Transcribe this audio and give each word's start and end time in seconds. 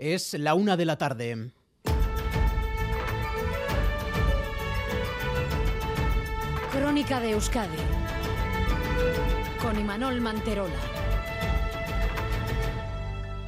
Es 0.00 0.32
la 0.32 0.54
una 0.54 0.78
de 0.78 0.86
la 0.86 0.96
tarde. 0.96 1.50
Crónica 6.72 7.20
de 7.20 7.32
Euskadi 7.32 7.76
con 9.60 9.78
Imanol 9.78 10.22
Manterola. 10.22 10.72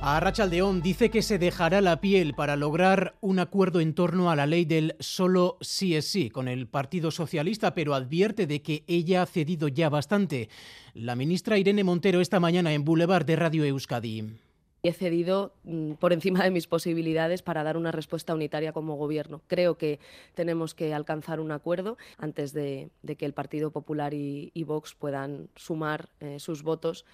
A 0.03 0.21
Rachaldeón 0.21 0.83
dice 0.83 1.09
que 1.09 1.23
se 1.23 1.39
dejará 1.39 1.81
la 1.81 2.03
piel 2.03 2.35
para 2.35 2.57
lograr 2.57 3.15
un 3.23 3.39
acuerdo 3.39 3.81
en 3.81 3.95
torno 3.95 4.31
a 4.31 4.37
la 4.37 4.45
ley 4.45 4.67
del 4.67 4.95
solo 5.01 5.57
sí 5.63 5.97
es 5.97 6.07
sí 6.07 6.29
con 6.29 6.49
el 6.49 6.67
Partido 6.67 7.11
Socialista, 7.11 7.73
pero 7.73 7.95
advierte 7.95 8.47
de 8.47 8.61
que 8.61 8.85
ella 8.89 9.23
ha 9.23 9.27
cedido 9.27 9.69
ya 9.69 9.89
bastante. 9.89 10.51
La 10.93 11.17
ministra 11.17 11.57
Irene 11.57 11.83
Montero 11.83 12.21
esta 12.21 12.41
mañana 12.41 12.75
en 12.75 12.85
Boulevard 12.85 13.25
de 13.25 13.37
Radio 13.37 13.65
Euskadi 13.65 14.35
he 14.85 14.93
cedido 14.93 15.55
mm, 15.63 15.93
por 15.93 16.13
encima 16.13 16.43
de 16.43 16.51
mis 16.51 16.67
posibilidades 16.67 17.43
para 17.43 17.63
dar 17.63 17.77
una 17.77 17.93
respuesta 17.93 18.35
unitaria 18.35 18.73
como 18.73 18.97
gobierno. 18.97 19.41
Creo 19.47 19.79
que 19.79 20.01
tenemos 20.35 20.75
que 20.75 20.93
alcanzar 20.93 21.39
un 21.39 21.53
acuerdo 21.53 21.97
antes 22.19 22.53
de, 22.53 22.91
que 23.17 23.25
el 23.25 23.33
Partido 23.33 23.71
Popular 23.71 24.13
y, 24.13 24.51
Vox 24.65 24.95
puedan 24.95 25.49
sumar 25.57 26.09
eh, 26.21 26.39
sus 26.39 26.63
votos 26.63 27.05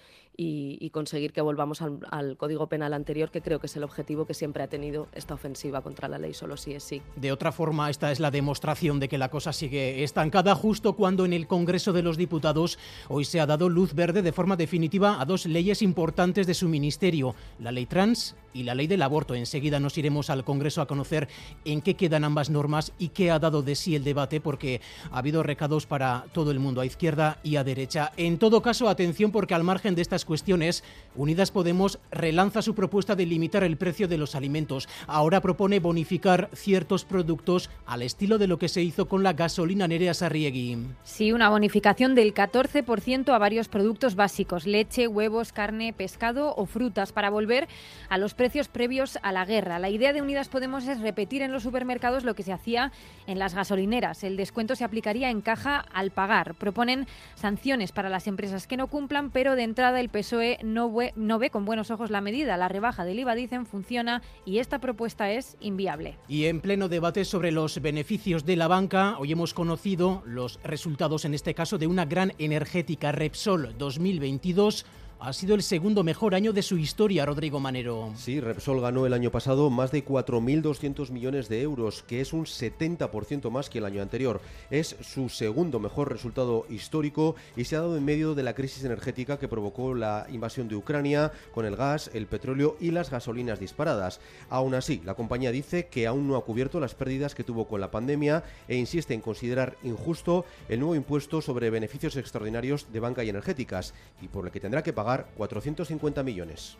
y, 0.41 0.89
conseguir 0.91 1.33
que 1.33 1.41
volvamos 1.41 1.81
al, 1.81 2.37
Código 2.37 2.67
Penal 2.67 2.93
anterior, 2.93 3.29
que 3.29 3.41
creo 3.41 3.59
que 3.59 3.67
es 3.67 3.75
el 3.75 3.83
objetivo 3.83 4.25
que 4.25 4.33
siempre 4.33 4.63
ha 4.63 4.67
tenido 4.67 5.09
esta 5.13 5.33
ofensiva 5.33 5.81
contra 5.81 6.07
la 6.07 6.17
ley, 6.17 6.33
solo 6.33 6.55
sí 6.55 6.73
es 6.73 6.83
sí. 6.83 7.01
De 7.17 7.33
otra 7.33 7.51
forma, 7.51 7.89
esta 7.89 8.11
es 8.11 8.21
la 8.21 8.31
demostración 8.31 8.99
de 8.99 9.09
que 9.09 9.17
la 9.17 9.29
cosa 9.29 9.51
sigue 9.51 10.03
estancada 10.03 10.55
justo 10.55 10.93
cuando 10.93 11.25
en 11.25 11.33
el 11.33 11.47
Congreso 11.47 11.91
de 11.91 12.03
los 12.03 12.15
Diputados 12.15 12.79
hoy 13.09 13.25
se 13.25 13.41
ha 13.41 13.45
dado 13.45 13.67
luz 13.67 13.93
verde 13.93 14.21
de 14.21 14.31
forma 14.31 14.55
definitiva 14.55 15.19
a 15.19 15.25
dos 15.25 15.45
leyes 15.45 15.81
importantes 15.81 16.47
de 16.47 16.53
su 16.53 16.69
ministerio, 16.69 17.35
la 17.59 17.71
ley 17.71 17.85
trans 17.85 18.35
y 18.53 18.63
la 18.63 18.75
ley 18.75 18.87
del 18.87 19.01
aborto. 19.01 19.35
Enseguida 19.35 19.79
nos 19.79 19.97
iremos 19.97 20.29
al 20.29 20.43
Congreso 20.43 20.81
a 20.81 20.87
conocer 20.87 21.27
en 21.65 21.81
qué 21.81 21.95
quedan 21.95 22.23
ambas 22.23 22.49
normas 22.49 22.93
y 22.99 23.09
qué 23.09 23.31
ha 23.31 23.39
dado 23.39 23.61
de 23.61 23.75
sí 23.75 23.95
el 23.95 24.03
debate, 24.03 24.41
porque 24.41 24.81
ha 25.11 25.19
habido 25.19 25.43
recados 25.43 25.85
para 25.85 26.25
todo 26.33 26.51
el 26.51 26.59
mundo, 26.59 26.81
a 26.81 26.85
izquierda 26.85 27.39
y 27.43 27.55
a 27.55 27.63
derecha. 27.63 28.11
En 28.17 28.37
todo 28.37 28.61
caso, 28.61 28.89
atención 28.89 29.31
porque 29.31 29.53
al 29.53 29.63
margen 29.63 29.95
de 29.95 30.01
estas 30.01 30.25
cuestiones, 30.25 30.83
Unidas 31.15 31.51
Podemos 31.51 31.99
relanza 32.11 32.61
su 32.61 32.75
propuesta 32.75 33.15
de 33.15 33.25
limitar 33.25 33.63
el 33.63 33.77
precio 33.77 34.07
de 34.07 34.17
los 34.17 34.35
alimentos. 34.35 34.87
Ahora 35.07 35.41
propone 35.41 35.79
bonificar 35.79 36.49
ciertos 36.53 37.05
productos 37.05 37.69
al 37.85 38.01
estilo 38.01 38.37
de 38.37 38.47
lo 38.47 38.57
que 38.59 38.69
se 38.69 38.81
hizo 38.81 39.07
con 39.07 39.23
la 39.23 39.33
gasolina 39.33 39.87
Nerea 39.87 40.13
Sarriegui. 40.13 40.77
Sí, 41.03 41.31
una 41.31 41.49
bonificación 41.49 42.15
del 42.15 42.33
14% 42.33 43.33
a 43.33 43.37
varios 43.37 43.67
productos 43.67 44.15
básicos, 44.15 44.65
leche, 44.65 45.07
huevos, 45.07 45.51
carne, 45.51 45.93
pescado 45.93 46.53
o 46.55 46.65
frutas, 46.65 47.11
para 47.11 47.29
volver 47.29 47.67
a 48.09 48.17
los 48.17 48.33
precios 48.39 48.69
previos 48.69 49.19
a 49.21 49.33
la 49.33 49.43
guerra. 49.43 49.79
La 49.79 49.89
idea 49.89 50.13
de 50.13 50.21
Unidas 50.21 50.47
Podemos 50.47 50.87
es 50.87 51.01
repetir 51.01 51.41
en 51.41 51.51
los 51.51 51.61
supermercados 51.61 52.23
lo 52.23 52.35
que 52.35 52.43
se 52.43 52.53
hacía 52.53 52.93
en 53.27 53.37
las 53.37 53.53
gasolineras. 53.53 54.23
El 54.23 54.37
descuento 54.37 54.77
se 54.77 54.85
aplicaría 54.85 55.29
en 55.29 55.41
caja 55.41 55.83
al 55.91 56.11
pagar. 56.11 56.55
Proponen 56.55 57.05
sanciones 57.35 57.91
para 57.91 58.07
las 58.07 58.27
empresas 58.27 58.65
que 58.65 58.77
no 58.77 58.87
cumplan, 58.87 59.29
pero 59.29 59.57
de 59.57 59.63
entrada 59.63 59.99
el 59.99 60.07
PSOE 60.07 60.57
no 60.63 60.89
ve, 60.89 61.49
con 61.49 61.65
buenos 61.65 61.91
ojos 61.91 62.11
la 62.11 62.21
medida. 62.21 62.55
La 62.55 62.69
rebaja 62.69 63.03
del 63.03 63.19
IVA, 63.19 63.35
dicen, 63.35 63.65
funciona 63.65 64.21
y 64.45 64.59
esta 64.59 64.79
propuesta 64.79 65.29
es 65.33 65.57
inviable. 65.59 66.17
Y 66.29 66.45
en 66.45 66.61
pleno 66.61 66.87
debate 66.87 67.25
sobre 67.25 67.51
los 67.51 67.81
beneficios 67.81 68.45
de 68.45 68.55
la 68.55 68.69
banca, 68.69 69.17
hoy 69.19 69.33
hemos 69.33 69.53
conocido 69.53 70.23
los 70.25 70.61
resultados, 70.63 71.25
en 71.25 71.33
este 71.33 71.53
caso, 71.53 71.77
de 71.77 71.87
una 71.87 72.05
gran 72.05 72.31
energética 72.37 73.11
Repsol 73.11 73.75
2022 73.77 74.85
ha 75.21 75.33
sido 75.33 75.53
el 75.53 75.63
segundo 75.63 76.03
mejor 76.03 76.33
año 76.33 76.53
de 76.53 76.61
su 76.61 76.77
historia, 76.77 77.25
Rodrigo 77.25 77.59
Manero. 77.59 78.13
Sí, 78.15 78.39
Repsol 78.39 78.79
ganó 78.79 79.05
el 79.05 79.13
año 79.13 79.31
pasado 79.31 79.69
más 79.69 79.91
de 79.91 80.05
4.200 80.05 81.11
millones 81.11 81.49
de 81.49 81.61
euros, 81.61 82.03
que 82.03 82.21
es 82.21 82.31
un 82.31 82.45
70% 82.45 83.49
más 83.49 83.69
que 83.69 83.79
el 83.79 83.85
año 83.85 84.01
anterior. 84.01 84.39
Es 84.71 84.95
su 85.01 85.27
segundo 85.27 85.79
mejor 85.79 86.09
resultado 86.09 86.65
histórico 86.69 87.35
y 87.57 87.65
se 87.65 87.75
ha 87.75 87.81
dado 87.81 87.97
en 87.97 88.05
medio 88.05 88.33
de 88.33 88.43
la 88.43 88.55
crisis 88.55 88.85
energética 88.85 89.37
que 89.37 89.49
provocó 89.49 89.93
la 89.93 90.25
invasión 90.31 90.69
de 90.69 90.77
Ucrania 90.77 91.33
con 91.53 91.65
el 91.65 91.75
gas, 91.75 92.09
el 92.13 92.27
petróleo 92.27 92.77
y 92.79 92.91
las 92.91 93.09
gasolinas 93.09 93.59
disparadas. 93.59 94.21
Aún 94.49 94.73
así, 94.73 95.01
la 95.03 95.15
compañía 95.15 95.51
dice 95.51 95.87
que 95.87 96.07
aún 96.07 96.29
no 96.29 96.37
ha 96.37 96.45
cubierto 96.45 96.79
las 96.79 96.95
pérdidas 96.95 97.35
que 97.35 97.43
tuvo 97.43 97.67
con 97.67 97.81
la 97.81 97.91
pandemia 97.91 98.43
e 98.69 98.77
insiste 98.77 99.13
en 99.13 99.21
considerar 99.21 99.75
injusto 99.83 100.45
el 100.69 100.79
nuevo 100.79 100.95
impuesto 100.95 101.41
sobre 101.41 101.69
beneficios 101.69 102.15
extraordinarios 102.15 102.93
de 102.93 103.01
banca 103.01 103.25
y 103.25 103.29
energéticas 103.29 103.93
y 104.21 104.29
por 104.29 104.45
el 104.45 104.51
que 104.51 104.61
tendrá 104.61 104.81
que 104.81 104.93
pagar 104.93 105.08
450 105.35 106.23
millones. 106.23 106.77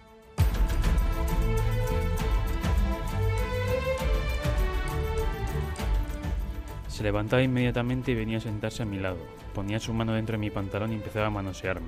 Se 6.87 7.03
levantaba 7.03 7.41
inmediatamente 7.41 8.11
y 8.11 8.15
venía 8.15 8.37
a 8.37 8.41
sentarse 8.41 8.83
a 8.83 8.85
mi 8.85 8.99
lado. 8.99 9.17
Ponía 9.53 9.79
su 9.79 9.93
mano 9.93 10.13
dentro 10.13 10.33
de 10.33 10.39
mi 10.39 10.49
pantalón 10.49 10.91
y 10.91 10.95
empezaba 10.95 11.27
a 11.27 11.31
manosearme. 11.31 11.87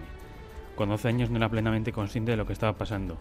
Con 0.76 0.90
12 0.90 1.08
años 1.10 1.30
no 1.30 1.38
era 1.38 1.50
plenamente 1.50 1.92
consciente 1.92 2.32
de 2.32 2.38
lo 2.38 2.48
que 2.48 2.54
estaba 2.54 2.78
pasando, 2.78 3.18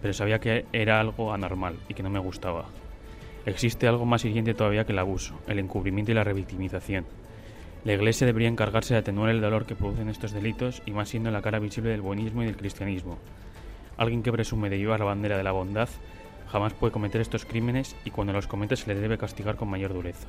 pero 0.00 0.14
sabía 0.14 0.40
que 0.40 0.64
era 0.72 0.98
algo 0.98 1.32
anormal 1.32 1.76
y 1.88 1.94
que 1.94 2.02
no 2.02 2.10
me 2.10 2.18
gustaba. 2.18 2.66
Existe 3.44 3.86
algo 3.86 4.06
más 4.06 4.24
hiriente 4.24 4.54
todavía 4.54 4.86
que 4.86 4.92
el 4.92 4.98
abuso, 4.98 5.38
el 5.46 5.58
encubrimiento 5.58 6.10
y 6.10 6.14
la 6.14 6.24
revictimización. 6.24 7.04
La 7.86 7.92
Iglesia 7.92 8.26
debería 8.26 8.48
encargarse 8.48 8.94
de 8.94 8.98
atenuar 8.98 9.30
el 9.30 9.40
dolor 9.40 9.64
que 9.64 9.76
producen 9.76 10.08
estos 10.08 10.32
delitos 10.32 10.82
y 10.86 10.90
más 10.90 11.08
siendo 11.08 11.30
la 11.30 11.40
cara 11.40 11.60
visible 11.60 11.90
del 11.90 12.00
buenismo 12.00 12.42
y 12.42 12.46
del 12.46 12.56
cristianismo. 12.56 13.16
Alguien 13.96 14.24
que 14.24 14.32
presume 14.32 14.68
de 14.68 14.78
llevar 14.78 14.98
la 14.98 15.06
bandera 15.06 15.36
de 15.36 15.44
la 15.44 15.52
bondad 15.52 15.88
jamás 16.48 16.72
puede 16.72 16.92
cometer 16.92 17.20
estos 17.20 17.44
crímenes 17.44 17.94
y 18.04 18.10
cuando 18.10 18.32
los 18.32 18.48
comete 18.48 18.74
se 18.74 18.92
le 18.92 19.00
debe 19.00 19.18
castigar 19.18 19.54
con 19.54 19.70
mayor 19.70 19.92
dureza. 19.92 20.26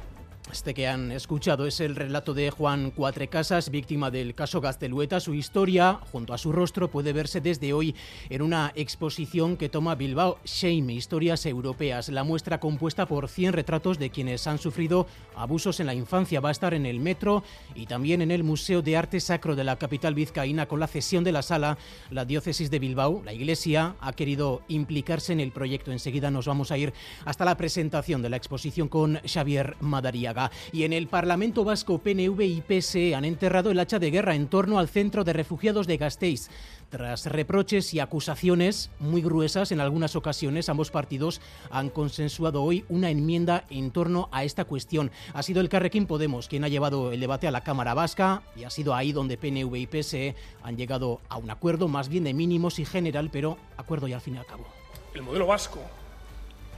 Este 0.52 0.74
que 0.74 0.88
han 0.88 1.12
escuchado 1.12 1.68
es 1.68 1.81
el 1.81 1.96
relato 1.96 2.34
de 2.34 2.52
Juan 2.52 2.91
Cuatrecasas, 2.91 3.69
víctima 3.69 4.09
del 4.09 4.34
caso 4.34 4.62
Gaztelueta. 4.62 5.19
Su 5.19 5.34
historia, 5.34 6.00
junto 6.12 6.34
a 6.34 6.38
su 6.38 6.53
rostro, 6.53 6.90
puede 6.90 7.12
verse 7.12 7.41
desde 7.41 7.74
hoy 7.74 7.96
en 8.30 8.41
una 8.41 8.72
exposición 8.75 9.57
que 9.57 9.68
toma 9.68 9.96
Bilbao 9.96 10.40
Shame, 10.46 10.94
Historias 10.94 11.46
Europeas. 11.46 12.07
La 12.09 12.24
muestra 12.24 12.62
compuesta 12.62 13.06
por 13.06 13.28
100 13.28 13.53
retratos 13.53 14.00
de 14.00 14.09
quienes 14.09 14.47
han 14.47 14.57
sufrido 14.57 15.06
abusos 15.36 15.81
en 15.81 15.86
la 15.86 15.94
infancia 15.94 16.40
va 16.40 16.50
a 16.50 16.53
estar 16.53 16.74
en 16.74 16.86
el 16.86 17.02
metro 17.02 17.44
y 17.75 17.86
también 17.86 18.22
en 18.22 18.31
el 18.31 18.46
Museo 18.46 18.81
de 18.81 18.96
Arte 18.96 19.19
Sacro 19.19 19.56
de 19.56 19.66
la 19.66 19.75
capital 19.75 20.16
vizcaína 20.16 20.66
con 20.66 20.80
la 20.80 20.88
cesión 20.88 21.25
de 21.25 21.34
la 21.34 21.41
sala. 21.41 21.78
La 22.09 22.24
diócesis 22.24 22.72
de 22.72 22.80
Bilbao, 22.80 23.22
la 23.25 23.34
iglesia, 23.34 23.96
ha 24.00 24.13
querido 24.13 24.62
implicarse 24.69 25.34
en 25.34 25.41
el 25.41 25.52
proyecto. 25.52 25.91
Enseguida 25.91 26.31
nos 26.31 26.47
vamos 26.47 26.72
a 26.72 26.78
ir 26.78 26.94
hasta 27.25 27.44
la 27.44 27.57
presentación 27.57 28.22
de 28.22 28.30
la 28.30 28.38
exposición 28.38 28.88
con 28.88 29.19
Xavier 29.25 29.75
Madariaga. 29.81 30.37
Y 30.72 30.84
en 30.84 30.94
el 30.94 31.08
Parlamento 31.08 31.64
Vasco, 31.64 32.00
PNV 32.00 32.42
y 32.42 32.62
PSE 32.62 33.16
han 33.16 33.25
enterrado 33.25 33.72
el 33.72 33.80
hacha 33.80 34.00
de 34.00 34.12
guerra 34.12 34.36
en 34.36 34.48
torno 34.48 34.80
al 34.80 34.90
centro 34.90 35.24
de 35.24 35.34
refugiados 35.34 35.88
de 35.88 35.98
Gasteiz. 35.98 36.50
Tras 36.90 37.25
reproches 37.25 37.94
y 37.94 38.00
acusaciones 38.00 38.92
muy 39.00 39.22
gruesas 39.22 39.74
en 39.74 39.81
algunas 39.81 40.16
ocasiones, 40.16 40.70
ambos 40.70 40.90
partidos 40.90 41.42
han 41.70 41.90
consensuado 41.90 42.64
hoy 42.64 42.86
una 42.88 43.09
enmienda 43.09 43.66
en 43.70 43.92
torno 43.92 44.30
a 44.31 44.46
esta 44.46 44.64
cuestión. 44.64 45.12
Ha 45.34 45.44
sido 45.44 45.59
el 45.59 45.68
Carrequín 45.68 46.06
Podemos 46.06 46.48
quien 46.48 46.64
ha 46.64 46.69
llevado 46.69 47.12
el 47.12 47.19
debate 47.19 47.46
a 47.46 47.52
la 47.52 47.62
Cámara 47.62 47.94
Vasca 47.94 48.42
y 48.56 48.64
ha 48.64 48.69
sido 48.69 48.96
ahí 48.96 49.12
donde 49.12 49.38
PNV 49.38 49.75
y 49.75 49.88
PSE 49.88 50.36
han 50.64 50.78
llegado 50.78 51.19
a 51.28 51.38
un 51.38 51.50
acuerdo 51.50 51.90
más 51.90 52.08
bien 52.08 52.24
de 52.24 52.34
mínimos 52.34 52.80
y 52.80 52.86
general, 52.86 53.30
pero 53.31 53.58
acuerdo 53.75 54.08
y 54.08 54.14
al 54.14 54.22
fin 54.22 54.36
y 54.36 54.38
al 54.38 54.46
cabo. 54.46 54.66
El 55.14 55.24
modelo 55.24 55.48
vasco, 55.48 55.80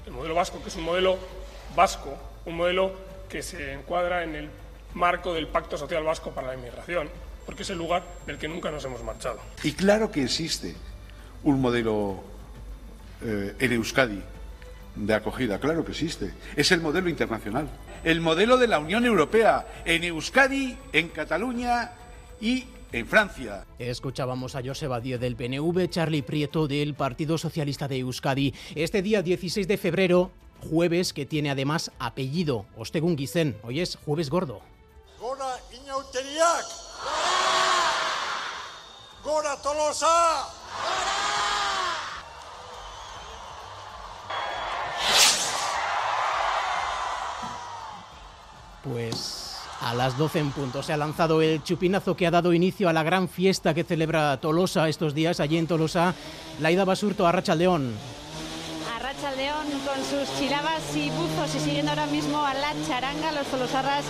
el 0.08 0.14
modelo 0.14 0.34
vasco 0.34 0.60
que 0.64 0.70
es 0.70 0.76
un 0.76 0.86
modelo 0.86 1.18
vasco, 1.76 2.18
un 2.46 2.58
modelo 2.58 3.09
que 3.30 3.44
se 3.44 3.74
encuadra 3.74 4.24
en 4.24 4.36
el 4.36 4.50
marco 4.96 5.34
del 5.34 5.48
Pacto 5.48 5.78
Social 5.78 6.04
Vasco 6.04 6.32
para 6.32 6.48
la 6.48 6.56
Inmigración, 6.56 7.10
porque 7.46 7.64
es 7.64 7.70
el 7.70 7.78
lugar 7.78 8.04
del 8.26 8.38
que 8.38 8.48
nunca 8.48 8.72
nos 8.72 8.84
hemos 8.84 9.04
marchado. 9.04 9.40
Y 9.64 9.74
claro 9.74 10.12
que 10.12 10.24
existe 10.24 10.76
un 11.44 11.62
modelo 11.62 12.24
eh, 13.22 13.56
en 13.60 13.72
Euskadi 13.72 14.22
de 14.96 15.14
acogida, 15.14 15.60
claro 15.60 15.86
que 15.86 15.92
existe. 15.92 16.34
Es 16.56 16.72
el 16.72 16.82
modelo 16.82 17.08
internacional, 17.08 17.70
el 18.04 18.20
modelo 18.20 18.58
de 18.58 18.68
la 18.68 18.80
Unión 18.80 19.06
Europea, 19.06 19.66
en 19.86 20.04
Euskadi, 20.04 20.78
en 20.92 21.10
Cataluña 21.10 21.92
y 22.42 22.66
en 22.92 23.06
Francia. 23.06 23.66
Escuchábamos 23.78 24.56
a 24.56 24.64
Joseba 24.64 25.00
Díez 25.00 25.20
del 25.20 25.36
PNV, 25.36 25.90
Charlie 25.90 26.24
Prieto 26.24 26.68
del 26.68 26.96
Partido 26.96 27.38
Socialista 27.38 27.88
de 27.88 28.00
Euskadi. 28.00 28.54
Este 28.76 29.02
día 29.02 29.22
16 29.22 29.68
de 29.68 29.78
febrero 29.78 30.32
jueves 30.60 31.14
que 31.14 31.26
tiene 31.26 31.52
además 31.52 31.92
apellido, 32.00 32.66
Ostegun. 32.78 33.18
Hoy 33.64 33.80
es 33.80 33.98
jueves 34.06 34.30
gordo. 34.30 34.62
Gora 35.20 35.58
Inauteriak. 35.72 36.66
Gora 39.24 39.56
Tolosa. 39.62 40.48
Pues 48.84 49.58
a 49.82 49.94
las 49.94 50.18
12 50.18 50.40
en 50.40 50.52
punto 50.52 50.84
se 50.84 50.94
ha 50.94 50.98
lanzado 50.98 51.42
el 51.42 51.64
chupinazo 51.64 52.16
que 52.16 52.28
ha 52.28 52.32
dado 52.32 52.54
inicio 52.54 52.90
a 52.90 52.94
la 52.94 53.04
gran 53.04 53.28
fiesta 53.28 53.74
que 53.74 53.84
celebra 53.84 54.40
Tolosa 54.40 54.88
estos 54.90 55.14
días. 55.14 55.40
Allí 55.40 55.58
en 55.58 55.68
Tolosa, 55.68 56.16
Laida 56.60 56.86
Basurto, 56.86 57.28
Arracha 57.28 57.56
León. 57.56 57.94
León 59.20 59.68
con 59.86 60.02
sus 60.06 60.34
chilabas 60.40 60.96
y 60.96 61.10
buzos 61.10 61.54
y 61.54 61.60
siguiendo 61.60 61.92
ahora 61.92 62.06
mismo 62.06 62.42
a 62.44 62.54
la 62.54 62.74
charanga. 62.88 63.34
Los 63.34 63.48
tolosarras 63.48 64.06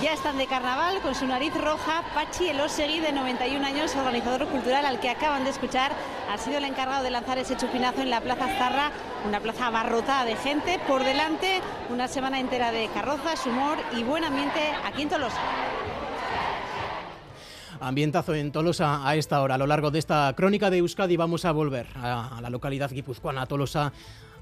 ya 0.00 0.12
están 0.12 0.38
de 0.38 0.46
carnaval 0.46 1.00
con 1.02 1.16
su 1.16 1.26
nariz 1.26 1.52
roja. 1.54 2.04
Pachi 2.14 2.48
Elosegui, 2.48 3.00
de 3.00 3.10
91 3.10 3.66
años, 3.66 3.96
organizador 3.96 4.46
cultural 4.46 4.86
al 4.86 5.00
que 5.00 5.10
acaban 5.10 5.42
de 5.42 5.50
escuchar, 5.50 5.90
ha 6.30 6.38
sido 6.38 6.58
el 6.58 6.64
encargado 6.64 7.02
de 7.02 7.10
lanzar 7.10 7.38
ese 7.38 7.56
chupinazo 7.56 8.02
en 8.02 8.10
la 8.10 8.20
Plaza 8.20 8.46
Zarra, 8.56 8.92
una 9.26 9.40
plaza 9.40 9.66
abarrotada 9.66 10.24
de 10.24 10.36
gente. 10.36 10.78
Por 10.86 11.02
delante, 11.02 11.60
una 11.90 12.06
semana 12.06 12.38
entera 12.38 12.70
de 12.70 12.88
carrozas, 12.94 13.44
humor 13.46 13.78
y 13.98 14.04
buen 14.04 14.22
ambiente 14.22 14.60
aquí 14.84 15.02
en 15.02 15.08
Tolosa. 15.08 15.40
Ambientazo 17.80 18.32
en 18.34 18.52
Tolosa 18.52 19.06
a 19.06 19.16
esta 19.16 19.42
hora. 19.42 19.56
A 19.56 19.58
lo 19.58 19.66
largo 19.66 19.90
de 19.90 19.98
esta 19.98 20.32
crónica 20.36 20.70
de 20.70 20.78
Euskadi 20.78 21.16
vamos 21.16 21.44
a 21.44 21.50
volver 21.50 21.88
a, 21.96 22.38
la 22.40 22.48
localidad 22.48 22.92
guipuzcoana, 22.92 23.46
Tolosa, 23.46 23.92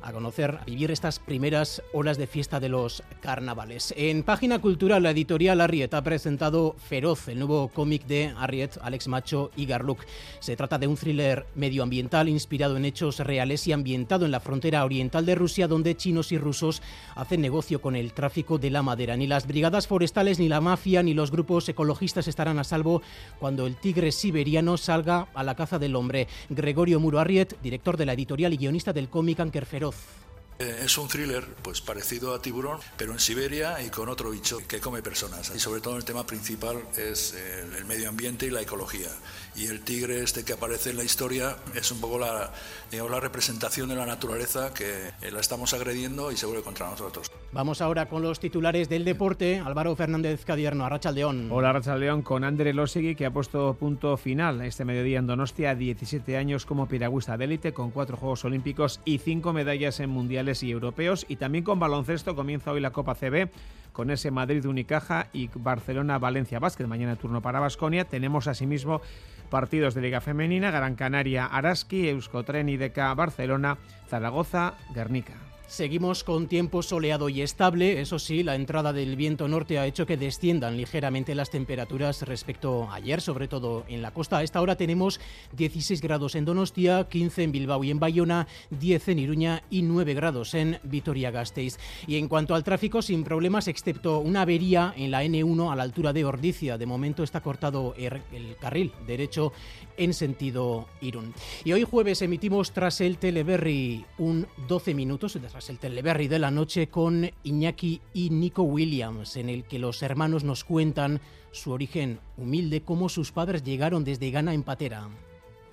a 0.02 0.12
conocer, 0.12 0.58
a 0.60 0.64
vivir 0.64 0.90
estas 0.90 1.18
primeras 1.18 1.82
horas 1.92 2.18
de 2.18 2.26
fiesta 2.26 2.60
de 2.60 2.68
los 2.68 3.02
carnavales. 3.20 3.92
En 3.96 4.22
página 4.22 4.58
cultural, 4.58 5.02
la 5.02 5.10
editorial 5.10 5.60
Arriet 5.60 5.92
ha 5.94 6.02
presentado 6.02 6.74
Feroz, 6.78 7.28
el 7.28 7.38
nuevo 7.38 7.68
cómic 7.68 8.06
de 8.06 8.32
Arriet, 8.38 8.78
Alex 8.82 9.08
Macho 9.08 9.50
y 9.56 9.66
Garluk. 9.66 10.04
Se 10.40 10.56
trata 10.56 10.78
de 10.78 10.86
un 10.86 10.96
thriller 10.96 11.46
medioambiental 11.54 12.28
inspirado 12.28 12.76
en 12.76 12.84
hechos 12.84 13.18
reales 13.18 13.66
y 13.66 13.72
ambientado 13.72 14.24
en 14.24 14.30
la 14.30 14.40
frontera 14.40 14.84
oriental 14.84 15.26
de 15.26 15.34
Rusia, 15.34 15.68
donde 15.68 15.96
chinos 15.96 16.32
y 16.32 16.38
rusos 16.38 16.82
hacen 17.14 17.40
negocio 17.40 17.80
con 17.80 17.96
el 17.96 18.12
tráfico 18.12 18.58
de 18.58 18.70
la 18.70 18.82
madera. 18.82 19.16
Ni 19.16 19.26
las 19.26 19.46
brigadas 19.46 19.86
forestales, 19.86 20.38
ni 20.38 20.48
la 20.48 20.60
mafia, 20.60 21.02
ni 21.02 21.14
los 21.14 21.30
grupos 21.30 21.68
ecologistas 21.68 22.28
estarán 22.28 22.58
a 22.58 22.64
salvo 22.64 23.02
cuando 23.38 23.66
el 23.66 23.76
tigre 23.76 24.12
siberiano 24.12 24.76
salga 24.76 25.28
a 25.34 25.44
la 25.44 25.54
caza 25.54 25.78
del 25.78 25.96
hombre. 25.96 26.28
Gregorio 26.48 27.00
Muro 27.00 27.18
Arriet, 27.18 27.60
director 27.62 27.96
de 27.96 28.06
la 28.06 28.14
editorial 28.14 28.54
y 28.54 28.56
guionista 28.56 28.92
del 28.92 29.08
cómic 29.08 29.40
Anker 29.40 29.66
Feroz 29.66 29.89
eh, 29.90 30.29
es 30.60 30.98
un 30.98 31.08
thriller 31.08 31.44
pues 31.62 31.80
parecido 31.80 32.34
a 32.34 32.42
Tiburón, 32.42 32.80
pero 32.96 33.12
en 33.12 33.18
Siberia 33.18 33.82
y 33.82 33.88
con 33.88 34.08
otro 34.08 34.30
bicho 34.30 34.58
que 34.68 34.78
come 34.78 35.02
personas. 35.02 35.52
Y 35.54 35.58
sobre 35.58 35.80
todo 35.80 35.96
el 35.96 36.04
tema 36.04 36.26
principal 36.26 36.82
es 36.96 37.34
el 37.34 37.84
medio 37.86 38.08
ambiente 38.08 38.46
y 38.46 38.50
la 38.50 38.60
ecología 38.60 39.08
y 39.56 39.66
el 39.66 39.80
tigre 39.80 40.22
este 40.22 40.44
que 40.44 40.52
aparece 40.52 40.90
en 40.90 40.96
la 40.96 41.04
historia 41.04 41.56
es 41.74 41.90
un 41.90 42.00
poco 42.00 42.18
la, 42.18 42.52
digamos, 42.90 43.10
la 43.10 43.20
representación 43.20 43.88
de 43.88 43.96
la 43.96 44.06
naturaleza 44.06 44.72
que 44.72 45.08
eh, 45.20 45.30
la 45.30 45.40
estamos 45.40 45.74
agrediendo 45.74 46.30
y 46.30 46.36
se 46.36 46.46
vuelve 46.46 46.62
contra 46.62 46.88
nosotros. 46.88 47.30
Vamos 47.52 47.80
ahora 47.80 48.06
con 48.06 48.22
los 48.22 48.38
titulares 48.38 48.88
del 48.88 49.04
deporte. 49.04 49.60
Álvaro 49.64 49.94
Fernández 49.96 50.44
Cadierno, 50.44 50.84
Arrachaldeón. 50.84 51.48
Hola 51.50 51.70
Arrachaldeón, 51.70 52.22
con 52.22 52.44
André 52.44 52.72
Losegui 52.72 53.14
que 53.14 53.26
ha 53.26 53.32
puesto 53.32 53.74
punto 53.78 54.16
final 54.16 54.60
este 54.62 54.84
mediodía 54.84 55.18
en 55.18 55.26
Donostia, 55.26 55.74
17 55.74 56.36
años 56.36 56.64
como 56.66 56.86
piragüista 56.86 57.36
de 57.36 57.44
élite 57.44 57.72
con 57.72 57.90
cuatro 57.90 58.16
Juegos 58.16 58.44
Olímpicos 58.44 59.00
y 59.04 59.18
cinco 59.18 59.52
medallas 59.52 60.00
en 60.00 60.10
mundiales 60.10 60.49
y 60.62 60.70
europeos 60.70 61.24
y 61.28 61.36
también 61.36 61.64
con 61.64 61.78
baloncesto 61.78 62.34
comienza 62.34 62.72
hoy 62.72 62.80
la 62.80 62.90
Copa 62.90 63.14
CB 63.14 63.48
con 63.92 64.10
ese 64.10 64.30
Madrid 64.30 64.64
Unicaja 64.66 65.28
y 65.32 65.50
Barcelona 65.54 66.18
Valencia 66.18 66.58
Básquet. 66.58 66.86
Mañana 66.86 67.16
turno 67.16 67.42
para 67.42 67.60
Basconia. 67.60 68.04
Tenemos 68.04 68.46
asimismo 68.46 69.00
partidos 69.50 69.94
de 69.94 70.02
Liga 70.02 70.20
Femenina, 70.20 70.70
Gran 70.70 70.94
Canaria, 70.94 71.46
Araski, 71.46 72.08
Euskotren 72.08 72.68
y 72.68 72.76
DK 72.76 73.14
Barcelona, 73.16 73.78
Zaragoza, 74.08 74.74
Guernica. 74.94 75.49
Seguimos 75.70 76.24
con 76.24 76.48
tiempo 76.48 76.82
soleado 76.82 77.28
y 77.28 77.42
estable, 77.42 78.00
eso 78.00 78.18
sí, 78.18 78.42
la 78.42 78.56
entrada 78.56 78.92
del 78.92 79.14
viento 79.14 79.46
norte 79.46 79.78
ha 79.78 79.86
hecho 79.86 80.04
que 80.04 80.16
desciendan 80.16 80.76
ligeramente 80.76 81.32
las 81.36 81.48
temperaturas 81.48 82.22
respecto 82.22 82.90
a 82.90 82.96
ayer, 82.96 83.20
sobre 83.20 83.46
todo 83.46 83.84
en 83.86 84.02
la 84.02 84.10
costa. 84.10 84.38
A 84.38 84.42
esta 84.42 84.60
hora 84.60 84.74
tenemos 84.74 85.20
16 85.52 86.02
grados 86.02 86.34
en 86.34 86.44
Donostia, 86.44 87.08
15 87.08 87.44
en 87.44 87.52
Bilbao 87.52 87.84
y 87.84 87.92
en 87.92 88.00
Bayona, 88.00 88.48
10 88.70 89.08
en 89.10 89.18
Iruña 89.20 89.62
y 89.70 89.82
9 89.82 90.12
grados 90.14 90.54
en 90.54 90.80
Vitoria-Gasteiz. 90.82 91.78
Y 92.08 92.16
en 92.16 92.26
cuanto 92.26 92.56
al 92.56 92.64
tráfico, 92.64 93.00
sin 93.00 93.22
problemas, 93.22 93.68
excepto 93.68 94.18
una 94.18 94.42
avería 94.42 94.92
en 94.96 95.12
la 95.12 95.22
N1 95.22 95.72
a 95.72 95.76
la 95.76 95.84
altura 95.84 96.12
de 96.12 96.24
Ordicia. 96.24 96.78
De 96.78 96.86
momento 96.86 97.22
está 97.22 97.42
cortado 97.42 97.94
el 97.96 98.56
carril 98.58 98.92
derecho 99.06 99.52
en 99.96 100.14
sentido 100.14 100.88
Irún. 101.00 101.32
Y 101.62 101.72
hoy 101.72 101.84
jueves 101.84 102.22
emitimos 102.22 102.72
tras 102.72 103.00
el 103.00 103.18
Teleberry 103.18 104.04
un 104.18 104.48
12 104.66 104.94
minutos, 104.94 105.36
el 105.68 105.78
Teleberry 105.78 106.28
de 106.28 106.38
la 106.38 106.50
noche 106.50 106.88
con 106.88 107.30
Iñaki 107.42 108.00
y 108.14 108.30
Nico 108.30 108.62
Williams, 108.62 109.36
en 109.36 109.50
el 109.50 109.64
que 109.64 109.78
los 109.78 110.02
hermanos 110.02 110.44
nos 110.44 110.64
cuentan 110.64 111.20
su 111.50 111.72
origen 111.72 112.20
humilde, 112.38 112.82
cómo 112.82 113.08
sus 113.08 113.32
padres 113.32 113.62
llegaron 113.62 114.04
desde 114.04 114.30
Ghana 114.30 114.54
en 114.54 114.62
patera. 114.62 115.08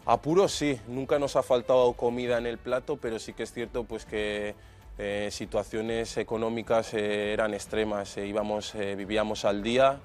Apuros 0.05 0.51
sí, 0.51 0.77
nunca 0.87 1.19
nos 1.19 1.35
ha 1.35 1.43
faltado 1.43 1.93
comida 1.93 2.37
en 2.37 2.45
el 2.45 2.57
plato, 2.57 2.97
pero 2.97 3.19
sí 3.19 3.33
que 3.33 3.43
es 3.43 3.53
cierto 3.53 3.83
pues 3.83 4.05
que 4.05 4.55
eh, 4.97 5.29
situaciones 5.31 6.17
económicas 6.17 6.93
eh, 6.93 7.31
eran 7.31 7.53
extremas, 7.53 8.17
eh, 8.17 8.27
íbamos, 8.27 8.73
vivíamos 8.73 9.45
al 9.45 9.61
día, 9.61 9.99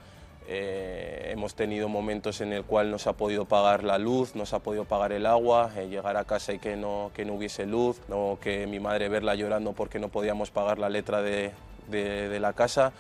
eh, 0.48 1.30
hemos 1.32 1.54
tenido 1.54 1.88
momentos 1.88 2.40
en 2.40 2.52
el 2.52 2.64
cual 2.64 2.90
no 2.90 2.98
se 2.98 3.08
ha 3.08 3.12
podido 3.14 3.44
pagar 3.44 3.84
la 3.84 3.98
luz, 3.98 4.34
no 4.34 4.46
se 4.46 4.56
ha 4.56 4.58
podido 4.58 4.84
pagar 4.84 5.12
el 5.12 5.26
agua, 5.26 5.70
eh, 5.76 5.88
llegar 5.88 6.16
a 6.16 6.24
casa 6.24 6.52
y 6.52 6.58
que 6.58 6.76
no, 6.76 7.10
que 7.14 7.24
no 7.24 7.34
hubiese 7.34 7.66
luz, 7.66 8.00
no, 8.08 8.38
que 8.40 8.66
mi 8.66 8.80
madre 8.80 9.08
verla 9.08 9.34
llorando 9.34 9.72
porque 9.72 9.98
no 9.98 10.08
podíamos 10.08 10.50
pagar 10.50 10.78
la 10.78 10.88
letra 10.88 11.22
de, 11.22 11.52
de, 11.88 12.40
la 12.40 12.52
casa. 12.52 12.92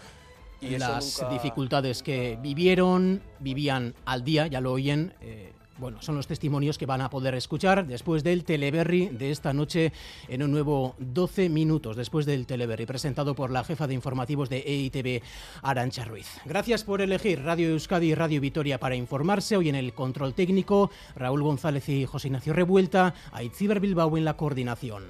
Y 0.60 0.78
las 0.78 1.24
dificultades 1.30 2.02
que 2.02 2.38
vivieron, 2.40 3.20
vivían 3.40 3.94
al 4.04 4.22
día, 4.22 4.46
ya 4.46 4.60
lo 4.60 4.72
oyen. 4.72 5.12
Eh, 5.20 5.52
bueno, 5.78 6.00
son 6.02 6.16
los 6.16 6.26
testimonios 6.26 6.78
que 6.78 6.86
van 6.86 7.00
a 7.00 7.10
poder 7.10 7.34
escuchar 7.34 7.86
después 7.86 8.22
del 8.22 8.44
Teleberry 8.44 9.08
de 9.08 9.30
esta 9.30 9.52
noche 9.52 9.92
en 10.28 10.42
un 10.42 10.50
nuevo 10.50 10.94
12 10.98 11.48
minutos 11.48 11.96
después 11.96 12.26
del 12.26 12.46
Teleberry 12.46 12.86
presentado 12.86 13.34
por 13.34 13.50
la 13.50 13.64
jefa 13.64 13.86
de 13.86 13.94
informativos 13.94 14.48
de 14.48 14.58
EITV, 14.58 15.22
Arancha 15.62 16.04
Ruiz. 16.04 16.28
Gracias 16.44 16.84
por 16.84 17.00
elegir 17.00 17.42
Radio 17.42 17.68
Euskadi 17.70 18.08
y 18.08 18.14
Radio 18.14 18.40
Vitoria 18.40 18.78
para 18.78 18.96
informarse. 18.96 19.56
Hoy 19.56 19.68
en 19.68 19.74
el 19.74 19.92
control 19.92 20.34
técnico, 20.34 20.90
Raúl 21.16 21.42
González 21.42 21.88
y 21.88 22.06
José 22.06 22.28
Ignacio 22.28 22.52
Revuelta, 22.52 23.14
Aitziber 23.32 23.80
Bilbao 23.80 24.16
en 24.16 24.24
la 24.24 24.36
coordinación. 24.36 25.04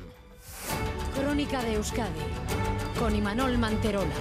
Crónica 1.14 1.62
de 1.62 1.74
Euskadi 1.74 2.20
con 2.98 3.14
Imanol 3.14 3.58
Manterola. 3.58 4.14